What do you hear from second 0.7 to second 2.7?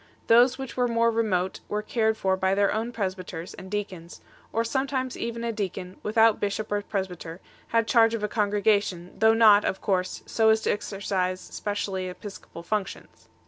were more remote were cared for by